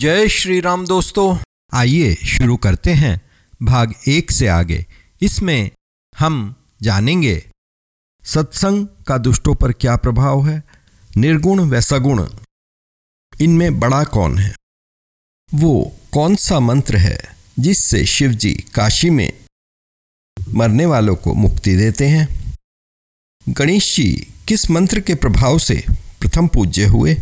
[0.00, 1.38] जय श्री राम दोस्तों।
[1.74, 3.20] आइए शुरू करते हैं
[3.62, 4.86] भाग एक से आगे।
[5.22, 5.70] इसमें
[6.18, 7.50] हम जानेंगे,
[8.24, 10.62] सत्संग का दुष्टों पर क्या प्रभाव है?
[11.16, 12.28] निर्गुण व सगुण
[13.40, 14.54] इनमें बड़ा कौन है?
[15.54, 19.44] वो कौन सा मंत्र है जिससे शिवजी काशी में
[20.54, 22.54] मरने वालों को मुक्ति देते हैं?
[23.48, 25.84] गणेश जी किस मंत्र के प्रभाव से
[26.20, 27.16] प्रथम पूज्य हुए?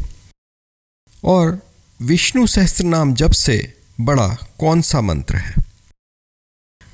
[1.24, 1.66] और
[2.02, 4.28] विष्णु सहस्त्र नाम जब से बड़ा
[4.59, 5.54] कौन सा मंत्र है?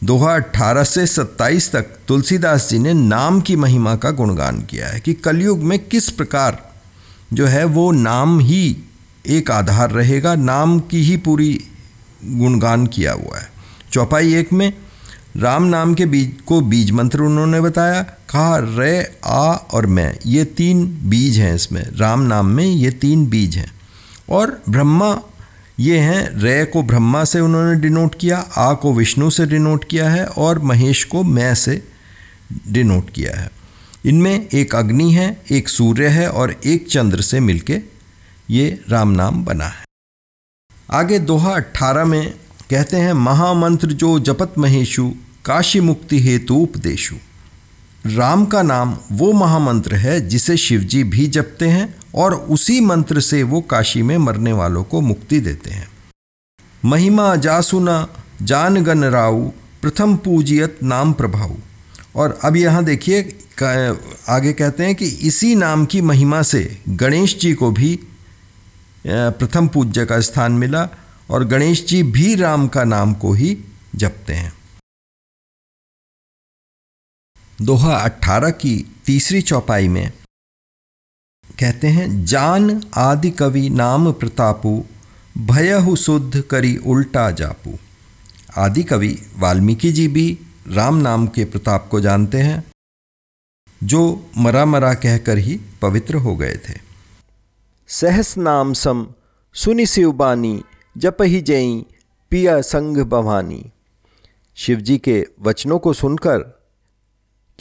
[0.05, 5.01] दोहा अठारह से सत्ताईस तक तुलसीदास जी ने नाम की महिमा का गुणगान किया है
[5.01, 6.73] कि कलयुग में किस प्रकार
[7.33, 8.77] जो है वो नाम ही
[9.27, 11.65] एक आधार रहेगा, नाम की ही पूरी
[12.25, 13.53] गुणगान किया हुआ है।
[13.93, 14.73] चौपाई एक में,
[15.37, 20.45] राम नाम के बीज को बीज मंत्र उन्होंने बताया, कहा, रे, आ और मैं, ये
[20.45, 23.82] तीन बीज हैं इसमें, राम नाम में ये तीन बीज हैं।
[24.33, 25.21] और ब्रह्मा,
[25.81, 30.11] ये हैं रे को ब्रह्मा से उन्होंने डिनोट किया, आ को विष्णु से डिनोट किया
[30.11, 31.89] है, और महेश को मैं से
[32.69, 33.51] डिनोट किया है।
[34.05, 37.81] इनमें एक अग्नि है, एक सूर्य है, और एक चंद्र से मिलके
[38.51, 39.85] ये राम नाम बना है।
[40.91, 42.35] आगे दोहा अट्ठारह में
[42.71, 45.13] कहते हैं, महामंत्र जो जपत महेशु,
[45.45, 47.15] काशी मुक्ति हेतु उपदेशु।
[48.07, 53.43] राम का नाम वो महामंत्र है जिसे शिवजी भी जपते हैं और उसी मंत्र से
[53.43, 55.89] वो काशी में मरने वालों को मुक्ति देते हैं।
[56.85, 57.97] महिमा जासुना
[58.43, 59.49] जान गन राउ
[59.83, 61.57] प्रथम पूजियत नाम प्रभाव
[62.17, 63.21] और अब यहाँ देखिए
[64.29, 67.99] आगे कहते हैं कि इसी नाम की महिमा से गणेश जी को भी
[69.07, 70.89] प्रथम पूज्य का स्थान मिला
[71.31, 73.57] और गणेश जी भी राम का नाम को ही
[73.95, 74.53] जपते हैं।
[77.63, 78.77] दोहा अट्ठारह की
[79.07, 80.11] तीसरी चौपाई में
[81.63, 84.85] कहते हैं, जान आदि कवि नाम प्रतापु,
[85.39, 87.79] भयहु शुद्ध करी उल्टा जापू।
[88.59, 92.65] आदि कवि वाल्मीकि जी भी राम नाम के प्रताप को जानते हैं,
[93.83, 96.75] जो मरा मरा कहकर ही पवित्र हो गए थे।
[97.89, 99.07] सहस नाम सम,
[99.55, 100.63] सुनि शिवबानी
[100.99, 101.87] जप ही जई,
[102.31, 103.65] पिया संग भवानी।
[104.57, 106.62] शिवजी के वचनों को सुनकर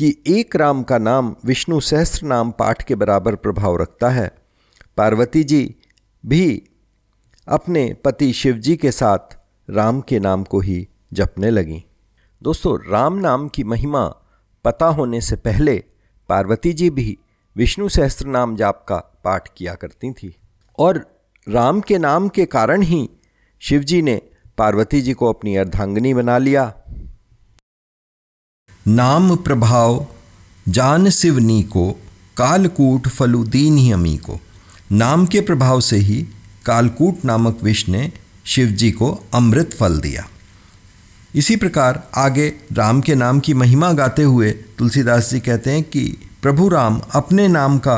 [0.01, 4.31] कि एक राम का नाम विष्णु सहस्त्र नाम पाठ के बराबर प्रभाव रखता है।
[4.97, 5.75] पार्वती जी
[6.25, 6.63] भी
[7.47, 9.37] अपने पति शिवजी के साथ
[9.69, 11.85] राम के नाम को ही जपने लगी।
[12.43, 14.15] दोस्तों, राम नाम की महिमा
[14.65, 15.83] पता होने से पहले
[16.29, 17.17] पार्वती जी भी
[17.55, 20.35] विष्णु सहस्त्र नाम जाप का पाठ किया करती थी।
[20.79, 23.09] और राम के नाम के कारण ही
[23.59, 24.21] शिवजी ने
[24.57, 26.73] पार्वती जी को अपनी अर्धांगिनी बना लिया।
[28.87, 30.07] नाम प्रभाव,
[30.69, 31.91] जान शिवनी को
[32.37, 34.39] कालकूट फलुदीन ही अमी को
[34.91, 36.27] नाम के प्रभाव से ही
[36.65, 38.11] कालकूट नामक विष ने
[38.45, 40.27] शिव जी को अमृत फल दिया।
[41.35, 46.17] इसी प्रकार आगे राम के नाम की महिमा गाते हुए तुलसीदास जी कहते हैं कि
[46.41, 47.95] प्रभु राम अपने नाम का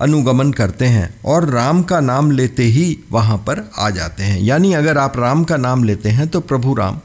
[0.00, 4.72] अनुगमन करते हैं और राम का नाम लेते ही वहाँ पर आ जाते हैं। यानी
[4.72, 7.00] अगर आप राम का नाम लेते हैं तो प्रभु राम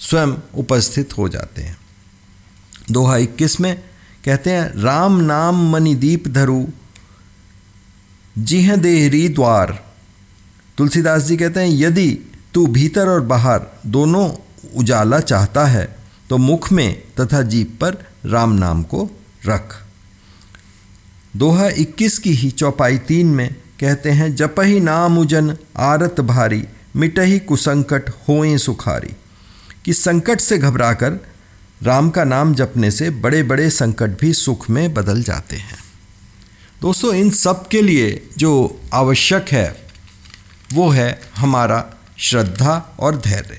[0.00, 1.76] स्वयं उपस्थित हो जाते हैं।
[2.90, 3.76] दोहा इक्कीस में
[4.24, 6.66] कहते हैं, राम नाम मणिदीप धरु,
[8.38, 9.84] जिह देहरी द्वार।
[10.78, 12.18] तुलसीदास जी कहते हैं, यदि
[12.54, 14.30] तू भीतर और बाहर दोनों
[14.76, 15.96] उजाला चाहता है
[16.30, 19.10] तो मुख में तथा जीप पर राम नाम को
[19.46, 19.76] रख।
[21.36, 26.64] दोहा इक्कीस की ही चौपाई तीन में कहते हैं जप ही नाम उजन आरत भारी,
[26.96, 29.14] मिटही कुसंकट होए सुखारी।
[29.84, 31.25] कि संकट से घबराकर
[31.82, 35.78] राम का नाम जपने से बड़े बड़े संकट भी सुख में बदल जाते हैं।
[36.80, 39.86] दोस्तों, इन सब के लिए जो आवश्यक है,
[40.72, 43.58] वो है हमारा श्रद्धा और धैर्य।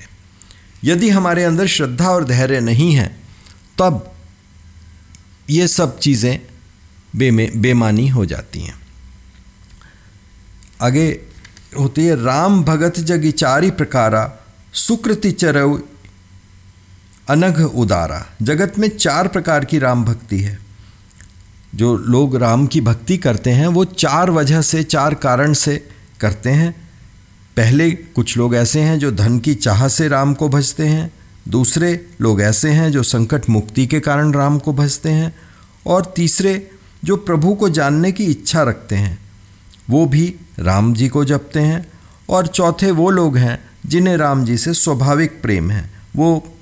[0.84, 3.06] यदि हमारे अंदर श्रद्धा और धैर्य नहीं है,
[3.78, 4.12] तब
[5.50, 6.40] ये सब चीज़ें
[7.16, 8.80] बेमे, बेमानी हो जाती हैं।
[10.82, 11.20] आगे
[11.78, 14.38] होती है, राम भगत जगिचारी प्रकारा,
[14.72, 15.82] सुकृति चरव
[17.28, 20.58] अनघ उदारा। जगत में चार प्रकार की राम भक्ति है।
[21.74, 25.88] जो लोग राम की भक्ति करते हैं, वो चार वजह से, चार कारण से
[26.20, 26.90] करते हैं।
[27.56, 31.10] पहले कुछ लोग ऐसे हैं जो धन की चाह से राम को भजते हैं।
[31.48, 35.34] दूसरे लोग ऐसे हैं जो संकट मुक्ति के कारण राम को भजते हैं।
[35.86, 36.70] और तीसरे
[37.04, 39.18] जो प्रभु को जानने की इच्छा रखते हैं,
[39.90, 41.86] वो भी राम जी को जपते हैं।
[42.28, 46.54] और चौथे वो लोग हैं जिन्हें राम जी से स्वाभाविक प्रेम है। वो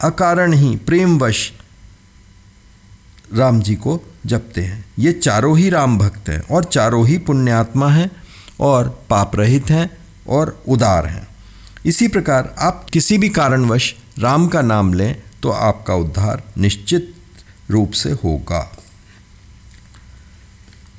[0.00, 1.52] अकारण ही प्रेमवश
[3.34, 7.88] राम जी को जपते हैं। ये चारों ही राम भक्त हैं और चारों ही पुण्यात्मा
[7.88, 8.10] हैं
[8.60, 9.90] और पाप रहित हैं
[10.28, 11.28] और उदार हैं।
[11.86, 17.14] इसी प्रकार आप किसी भी कारणवश राम का नाम लें तो आपका उद्धार निश्चित
[17.70, 18.76] रूप से होगा।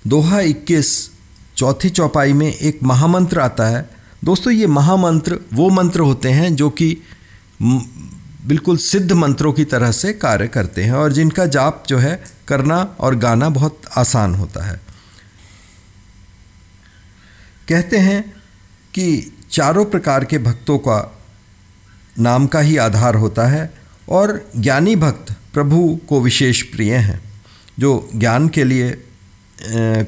[0.08, 1.12] दोहा 21
[1.58, 3.90] चौथी चौपाई में एक महामंत्र आता है।
[4.24, 6.98] दोस्तों, ये महामंत्र वो मंत्र होते हैं जो कि
[8.46, 12.96] बिल्कुल सिद्ध मंत्रों की तरह से कार्य करते हैं और जिनका जाप जो है करना
[13.00, 14.82] और गाना बहुत आसान होता है।
[17.70, 18.22] कहते हैं
[18.94, 21.18] कि चारों प्रकार के भक्तों का
[22.20, 23.74] नाम का ही आधार होता है
[24.10, 27.22] और ज्ञानी भक्त प्रभु को विशेष प्रिय हैं,
[27.80, 29.04] जो ज्ञान के लिए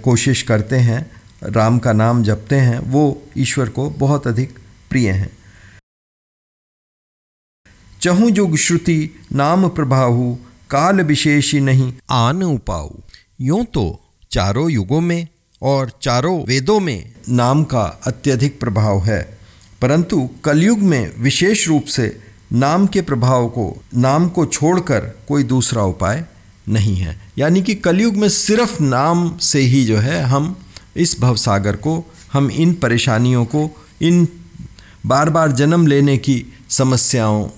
[0.04, 1.12] कोशिश करते हैं,
[1.44, 4.58] राम का नाम जपते हैं, वो ईश्वर को बहुत अधिक
[4.90, 5.38] प्रिय हैं।
[8.08, 10.36] चहु जुग श्रुति नाम प्रभाहु
[10.70, 12.90] काल विशेषी नहीं। आन उपाऊ
[13.42, 13.84] यूँ तो
[14.32, 15.28] चारों युगों में
[15.62, 19.40] और चारों वेदों में नाम का अत्यधिक प्रभाव है
[19.82, 22.20] परंतु कलयुग में विशेष रूप से
[22.54, 23.68] नाम के प्रभाव को
[23.98, 26.26] नाम को छोड़कर कोई दूसरा उपाय
[26.70, 30.56] नहीं है। यानी कि कलयुग में सिर्फ़ नाम से ही जो है हम
[30.96, 33.70] इस भवसागर को हम इन परेशानियों को
[34.02, 34.28] इन
[35.06, 37.50] बार बार जन्म लेने की समस्याओं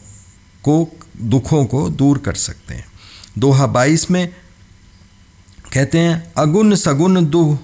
[0.64, 2.86] को दुखों को दूर कर सकते हैं।
[3.38, 4.36] दोहा बाईस में
[5.74, 7.60] कहते हैं, अगुण सगुण दुह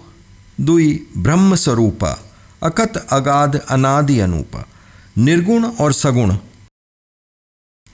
[0.62, 2.24] दुई ब्रह्म स्वरूपा,
[2.64, 4.66] अकत अगाध अनादि अनूपा।
[5.18, 6.38] निर्गुण और सगुण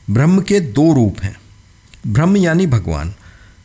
[0.09, 1.41] ब्रह्म के दो रूप हैं।
[2.07, 3.13] ब्रह्म यानी भगवान।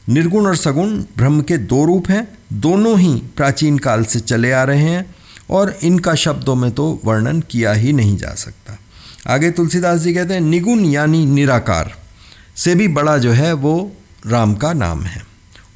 [0.09, 4.65] निर्गुण और सगुण ब्रह्म के दो रूप हैं। दोनों ही प्राचीन काल से चले आ
[4.65, 5.15] रहे हैं
[5.51, 8.79] और इनका शब्दों में तो वर्णन किया ही नहीं जा सकता।
[9.27, 12.03] आगे तुलसीदास जी कहते हैं, निगुण यानी निराकार।
[12.57, 13.93] से भी बड़ा जो है, वो
[14.27, 15.27] राम का नाम है।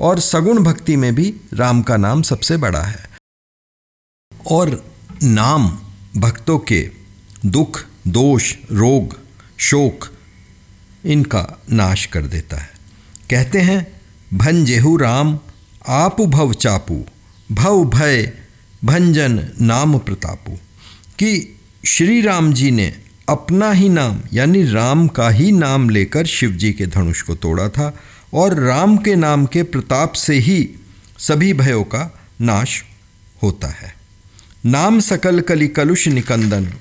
[0.00, 3.10] और सगुण भक्ति में भी राम का नाम सबसे बड़ा है।
[4.46, 5.78] और नाम
[6.16, 6.90] भक्तों के
[7.46, 9.20] दुख, दोष, रोग,
[9.58, 10.08] शोक,
[11.06, 12.70] इनका नाश कर देता है।
[13.30, 14.00] कहते हैं,
[14.34, 15.38] भन जेहू राम,
[15.88, 17.06] आपु भव चापू,
[17.52, 18.32] भव भय
[18.84, 20.52] भंजन नाम प्रतापू।
[21.18, 26.50] कि श्री राम जी ने अपना ही नाम, यानी राम का ही नाम लेकर शिव
[26.50, 27.96] जी के धनुष को तोड़ा था
[28.34, 30.70] और राम के नाम के प्रताप से ही
[31.18, 32.84] सभी भयों का नाश
[33.42, 33.94] होता है।
[34.66, 36.74] नाम सकल कली कलुष निकंदन।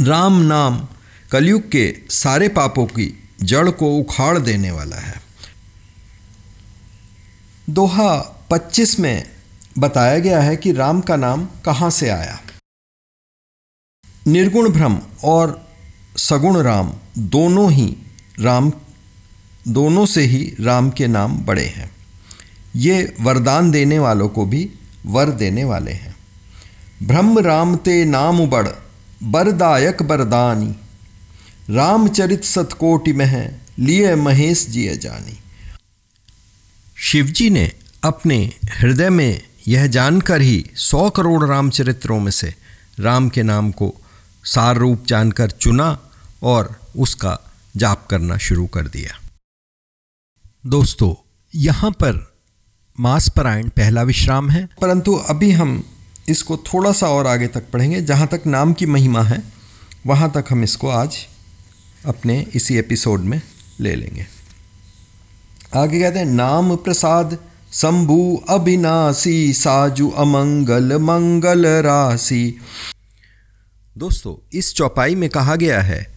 [0.00, 0.88] राम नाम
[1.30, 5.22] कलयुग के सारे पापों की जड़ को उखाड़ देने वाला है।
[7.70, 8.16] दोहा
[8.50, 9.30] 25 में
[9.78, 12.40] बताया गया है कि राम का नाम कहाँ से आया।
[14.26, 15.68] निर्गुण भ्रम और
[16.16, 17.96] सगुण राम दोनों ही
[18.40, 18.72] राम,
[19.68, 21.90] दोनों से ही राम के नाम बड़े हैं।
[22.76, 24.70] ये वरदान देने वालों को भी
[25.06, 26.16] वर देने वाले हैं।
[27.02, 28.68] ब्रह्म राम ते नाम बड़
[29.22, 30.74] बरदायक बरदानी
[31.70, 35.38] रामचरित सतकोटि में है लिए महेश जिय जानी।
[36.96, 37.72] शिवजी ने
[38.04, 42.54] अपने हृदय में यह जानकर ही सौ करोड़ रामचरित्रों में से
[43.00, 43.94] राम के नाम को
[44.44, 45.98] सार रूप जानकर चुना
[46.42, 47.38] और उसका
[47.76, 49.20] जाप करना शुरू कर दिया।
[50.66, 51.14] दोस्तों,
[51.54, 52.32] यहाँ पर
[53.00, 55.84] मास पहला विश्राम है। परंतु अभी हम
[56.28, 59.42] इसको थोड़ा सा और आगे तक पढ़ेंगे, जहाँ तक नाम की महिमा है,
[60.06, 61.16] वहाँ तक हम इसको आज
[62.06, 63.42] अपने इसी एपिसोड में
[63.80, 64.26] ले लेंगे।
[65.74, 67.38] आगे कहते हैं, नाम प्रसाद,
[67.72, 72.60] शंभु अविनाशी, साजु अमंगल मंगल राशि।
[73.98, 76.14] दोस्तों, इस चौपाई में कहा गया है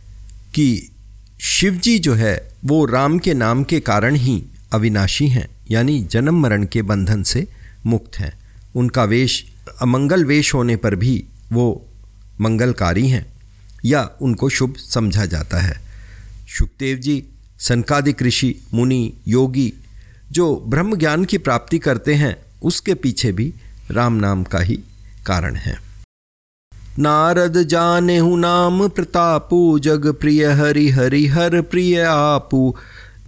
[0.56, 0.92] कि
[1.40, 6.40] शिव जी जो है, वो राम के नाम के कारण ही अविनाशी हैं, यानी जन्म
[6.40, 7.48] मरण के बंधन से
[7.86, 8.40] मुक्त हैं।
[8.76, 9.52] उनका वेश,
[9.82, 11.86] अमंगल वेश होने पर भी वो
[12.42, 13.26] मंगलकारी हैं,
[13.86, 15.82] या उनको शुभ समझा जाता है।
[16.58, 17.24] सुखदेव जी
[17.60, 19.74] सनकादिक ऋषि, मुनि, योगी,
[20.32, 23.54] जो ब्रह्म ज्ञान की प्राप्ति करते हैं, उसके पीछे भी
[23.92, 24.80] राम नाम का ही
[25.26, 25.85] कारण है।
[27.00, 32.76] नारद जाने हूँ नाम प्रतापु, जग प्रिय हरि हरि हर प्रिय आपू।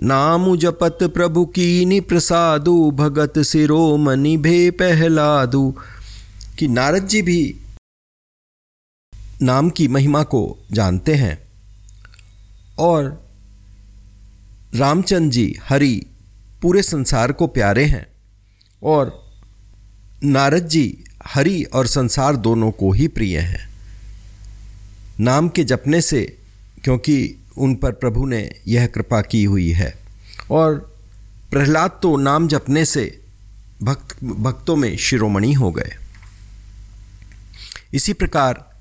[0.01, 5.75] नाम जपत प्रभु की प्रसादु, भगत सिरो मनि भे पहलादु।
[6.59, 7.55] कि नारद जी भी
[9.41, 11.47] नाम की महिमा को जानते हैं।
[12.79, 13.29] और
[14.75, 16.05] रामचंद्र जी हरि
[16.61, 18.07] पूरे संसार को प्यारे हैं।
[18.83, 19.31] और
[20.23, 23.69] नारद जी हरि और संसार दोनों को ही प्रिय हैं।
[25.19, 26.37] नाम के जपने से,
[26.83, 29.99] क्योंकि उन पर प्रभु ने यह कृपा की हुई है।
[30.51, 30.99] और
[31.51, 33.21] प्रहलाद तो नाम जपने से
[33.83, 35.93] भक्त, भक्तों में शिरोमणि हो गए।
[37.93, 38.71] इसी प्रकार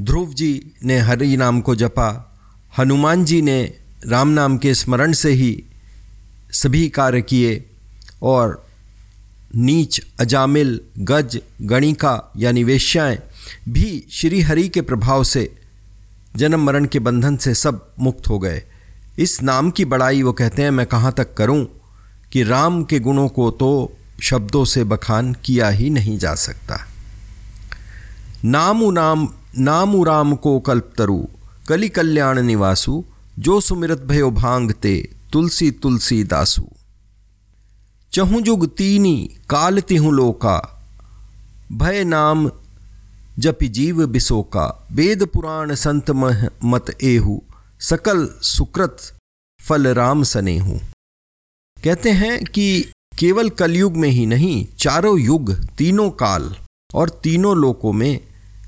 [0.00, 2.38] ध्रुव जी ने हरि नाम को जपा,
[2.78, 3.72] हनुमान जी ने
[4.06, 5.64] राम नाम के स्मरण से ही
[6.52, 7.64] सभी कार्य किए
[8.22, 8.65] और
[9.54, 13.18] नीच, अजामिल, गज, गणिका यानी वेश्याएँ
[13.68, 15.56] भी श्री हरि के प्रभाव से,
[16.36, 18.62] जन्म मरण के बंधन से सब मुक्त हो गए।
[19.18, 21.66] इस नाम की बड़ाई वो कहते हैं, मैं कहाँ तक करूँ
[22.32, 26.86] कि राम के गुणों को तो शब्दों से बखान किया ही नहीं जा सकता।
[28.44, 31.26] नामु नाम, नामु राम को कल्प तरु,
[31.68, 33.04] कली कल्याण निवासु,
[33.38, 36.68] जो सुमिरत भयो भांगते तुलसी तुलसी दासु।
[38.16, 40.84] चहु जुग तीनी, काल तिहु लोका।
[41.72, 42.50] भय नाम
[43.38, 47.40] जपि जीव बिसोका। वेद पुराण संत मह मत एहु,
[47.80, 48.96] सकल सुकृत
[49.60, 50.78] फल राम सनेहु।
[51.84, 56.56] कहते हैं कि केवल कलयुग में ही नहीं, चारों युग, तीनों काल
[56.94, 58.20] और तीनों लोकों में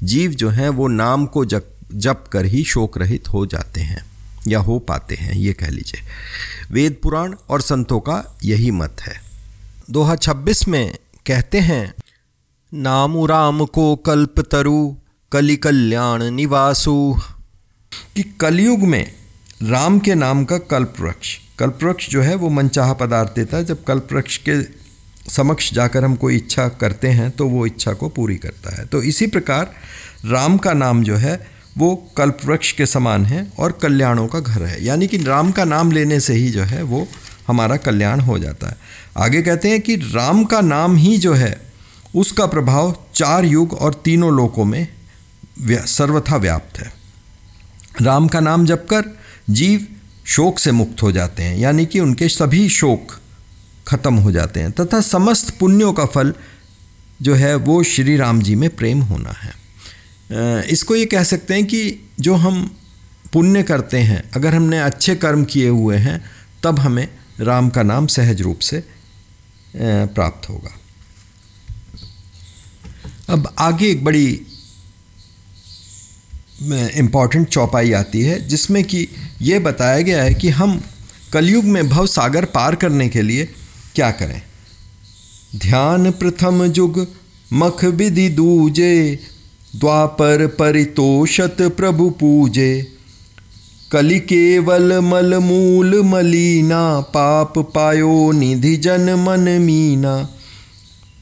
[0.03, 4.11] जीव जो हैं, वो नाम को जप जप कर ही शोक रहित हो जाते हैं
[4.49, 6.01] या हो पाते हैं, ये कह लीजिए।
[6.71, 9.28] वेद पुराण और संतों का यही मत है।
[9.91, 10.95] दोहा छब्बीस में
[11.27, 11.95] कहते हैं,
[12.75, 14.97] नामु राम को कल्प तरु,
[15.33, 17.17] कलि कल्याण निवासु।
[18.17, 19.13] कि कलयुग में
[19.63, 23.65] राम के नाम का कल्प वृक्ष कल्प वृक्ष जो है वो मनचाहा पदार्थ देता है।
[23.65, 24.63] जब कल्प वृक्ष के
[25.31, 29.03] समक्ष जाकर हम कोई इच्छा करते हैं तो वो इच्छा को पूरी करता है। तो
[29.03, 29.75] इसी प्रकार
[30.25, 31.47] राम का नाम जो है,
[31.79, 35.65] वो कल्प वृक्ष के समान है और कल्याणों का घर है। यानी कि राम का
[35.65, 37.09] नाम लेने से ही जो है, वो
[37.49, 38.88] हमारा कल्याण हो जाता है।
[39.19, 41.61] आगे कहते हैं कि राम का नाम ही जो है,
[42.17, 44.89] उसका प्रभाव चार युग और तीनों लोकों में
[45.61, 46.93] सर्वथा व्याप्त है।
[48.03, 49.05] राम का नाम जप कर
[49.51, 49.87] जीव
[50.27, 53.19] शोक से मुक्त हो जाते हैं, यानी कि उनके सभी शोक
[53.89, 56.35] खत्म हो जाते हैं, तथा समस्त पुण्यों का फल
[57.23, 61.65] जो है, वो श्री राम जी में प्रेम होना है। इसको ये कह सकते हैं
[61.65, 62.77] कि जो हम
[63.33, 66.25] पुण्य करते हैं, अगर हमने अच्छे कर्म किए हुए हैं,
[66.63, 67.09] तब हमें
[67.41, 68.98] राम का नाम सहज रूप से
[69.77, 70.79] प्राप्त होगा।
[73.29, 74.43] अब आगे एक बड़ी
[76.97, 79.09] इंपॉर्टेंट चौपाई आती है, जिसमें कि
[79.43, 80.83] ये बताया गया है कि हम
[81.33, 83.49] कलयुग में भव सागर पार करने के लिए
[83.95, 84.43] क्या करें?
[85.57, 87.07] ध्यान प्रथम जुग,
[87.53, 89.21] मख विधि दूजे,
[89.77, 92.98] द्वापर परितोषत प्रभु पूजे।
[93.93, 100.31] कलि केवल मल मूल मलीना, पाप पायो निधि जन मन मीना।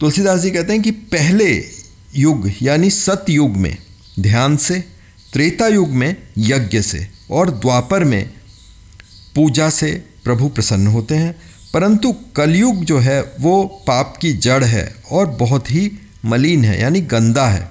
[0.00, 1.64] तुलसीदास जी कहते हैं कि पहले
[2.16, 3.76] युग, यानी सतयुग में,
[4.20, 4.84] ध्यान से,
[5.32, 8.30] त्रेता युग में, यज्ञ से, और द्वापर में,
[9.34, 11.36] पूजा से प्रभु प्रसन्न होते हैं।
[11.74, 15.92] परंतु कलयुग जो है, वो पाप की जड़ है और बहुत ही
[16.24, 17.70] मलिन है, यानी गंदा है।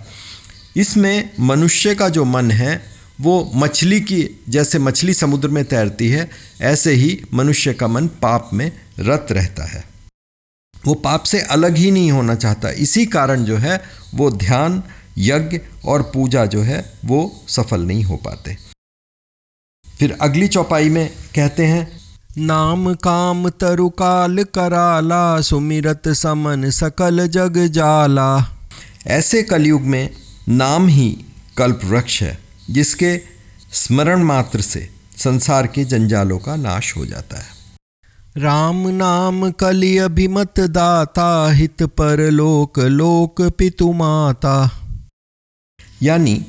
[0.78, 6.29] इसमें मनुष्य का जो मन है वो मछली की जैसे मछली समुद्र में तैरती है
[6.62, 9.84] ऐसे ही मनुष्य का मन पाप में रत रहता है।
[10.86, 13.84] वो पाप से अलग ही नहीं होना चाहता। इसी कारण जो है
[14.15, 14.84] वो ध्यान
[15.17, 18.57] यज्ञ और पूजा जो है वो सफल नहीं हो पाते।
[20.00, 22.00] फिर अगली चौपाई में कहते हैं
[22.38, 28.57] नाम काम तरुकाल कराला सुमिरत समन सकल जग जाला।
[29.07, 30.10] ऐसे कलयुग में
[30.50, 31.25] नाम ही
[31.57, 33.22] कल्प वृक्ष है। जिसके
[33.74, 37.55] स्मरण मात्र से संसार के जंजालों का नाश हो जाता है।
[38.38, 44.81] राम नाम कलि अभिमत दाता हित पर लोक लोक पितु माता।
[46.01, 46.45] यानी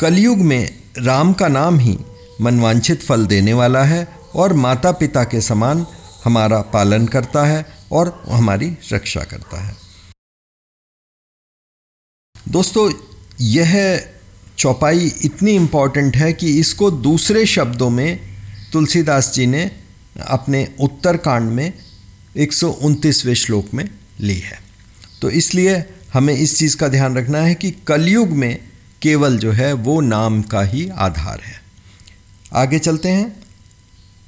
[0.00, 1.98] कलयुग में राम का नाम ही
[2.40, 5.86] मनवांछित फल देने वाला है और माता पिता के समान
[6.24, 9.76] हमारा पालन करता है और हमारी रक्षा करता है।
[12.48, 12.92] दोस्तों
[13.40, 13.72] यह
[14.58, 18.20] चौपाई इतनी इंपॉर्टेंट है कि इसको दूसरे शब्दों में
[18.72, 19.70] तुलसीदास जी ने
[20.28, 21.72] अपने उत्तरकांड में
[22.36, 22.52] एक
[23.34, 23.88] श्लोक में
[24.20, 24.58] ली है।
[25.22, 28.58] तो इसलिए हमें इस चीज़ का ध्यान रखना है कि कलयुग में
[29.02, 31.60] केवल जो है वो नाम का ही आधार है।
[32.52, 33.42] आगे चलते हैं।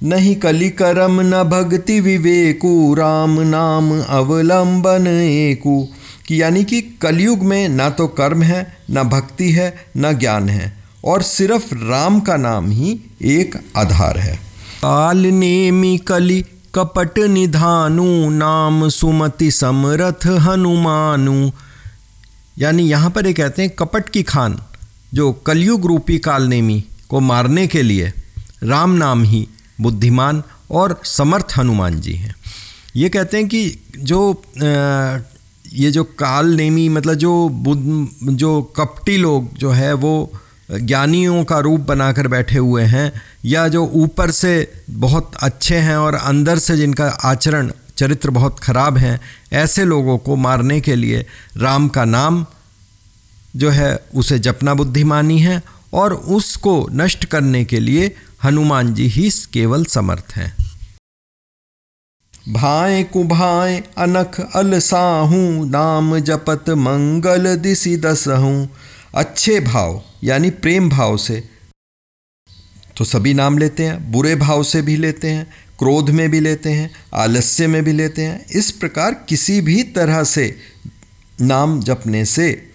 [0.02, 5.88] नहीं कली करम न भक्ति विवेकु, राम नाम अवलंबन एकु।
[6.26, 10.72] कि यानी कि कलयुग में ना तो कर्म है, ना भक्ति है, ना ज्ञान है,
[11.04, 14.36] और सिर्फ़ राम का नाम ही एक आधार है।
[14.82, 21.50] काल नेमी कली कपट निधानु, नाम सुमति समरथ हनुमानु।
[22.58, 24.58] यानी यहाँ पर ये कहते हैं कपट की खान,
[25.14, 28.12] जो कलयुग रूपी कालनेमी को मारने के लिए
[28.62, 29.46] राम नाम ही
[29.80, 32.34] बुद्धिमान और समर्थ हनुमान जी हैं।
[32.96, 34.42] ये कहते हैं कि जो
[35.74, 40.32] ये जो काल नेमी मतलब जो बुद्ध, जो कपटी लोग जो है, वो
[40.70, 46.14] ज्ञानियों का रूप बनाकर बैठे हुए हैं, या जो ऊपर से बहुत अच्छे हैं और
[46.14, 49.20] अंदर से जिनका आचरण, चरित्र बहुत खराब हैं,
[49.52, 51.26] ऐसे लोगों को मारने के लिए
[51.56, 52.46] राम का नाम
[53.56, 55.62] जो है, उसे जपना बुद्धिमानी है
[55.92, 58.14] और उसको नष्ट करने के लिए
[58.44, 60.63] हनुमान जी ही केवल समर्थ हैं।
[62.48, 68.70] भाए कुभाए अनख अलसाहू नाम जपत मंगल दिशि दसहूँ।
[69.14, 71.44] अच्छे भाव, यानी प्रेम भाव से।
[72.96, 75.46] तो सभी नाम लेते हैं, बुरे भाव से भी लेते हैं,
[75.78, 80.24] क्रोध में भी लेते हैं, आलस्य में भी लेते हैं। इस प्रकार किसी भी तरह
[80.24, 80.56] से
[81.40, 82.70] नाम जपने से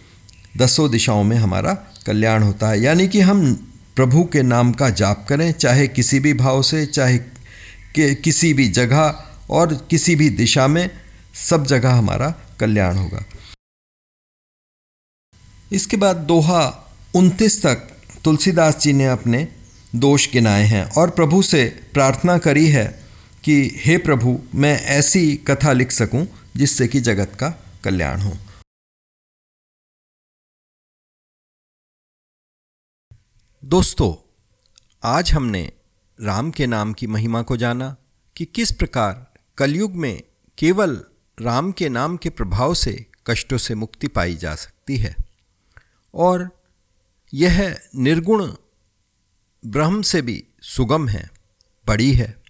[0.58, 1.74] दसों दिशाओं में हमारा
[2.06, 3.54] कल्याण होता है। यानी कि हम
[3.96, 8.68] प्रभु के नाम का जाप करें, चाहे किसी भी भाव से, चाहे कि, किसी भी
[8.68, 10.89] जगह और किसी भी दिशा में
[11.50, 12.29] सब जगह हमारा
[12.60, 13.25] कल्याण होगा।
[15.72, 17.75] इसके बाद दोहा उनतीस तक
[18.24, 19.56] तुलसीदास जी ने अपने
[19.96, 23.03] दोष गिनाए हैं और प्रभु से प्रार्थना करी है
[23.44, 26.27] कि, हे प्रभु, मैं ऐसी कथा लिख सकूँ
[26.58, 27.50] जिससे कि जगत का
[27.84, 28.38] कल्याण हो।
[33.65, 34.38] दोस्तों,
[35.03, 35.72] आज हमने
[36.22, 37.96] राम के नाम की महिमा को जाना
[38.38, 39.28] कि किस प्रकार
[39.60, 40.24] कलयुग में
[40.58, 41.04] केवल
[41.42, 45.16] राम के नाम के प्रभाव से कष्टों से मुक्ति पाई जा सकती है।
[46.13, 46.63] और
[47.34, 48.54] यह निर्गुण
[49.66, 51.30] ब्रह्म से भी सुगम है,
[51.88, 52.44] बड़ी है,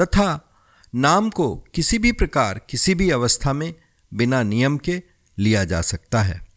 [0.00, 0.54] तथा
[0.94, 3.74] नाम को किसी भी प्रकार, किसी भी अवस्था में
[4.14, 5.02] बिना नियम के
[5.38, 6.48] लिया जा सकता है।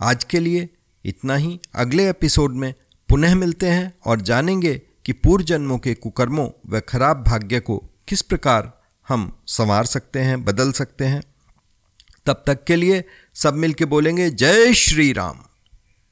[0.00, 0.68] आज के लिए
[1.04, 2.74] इतना ही। अगले एपिसोड में
[3.08, 8.22] पुनः मिलते हैं और जानेंगे कि पूर्व जन्मों के कुकर्मों व खराब भाग्य को किस
[8.22, 11.22] प्रकार हम संवार सकते हैं, बदल सकते हैं।
[12.26, 13.04] तब तक के लिए
[13.34, 15.38] सब मिलके बोलेंगे जय श्री राम।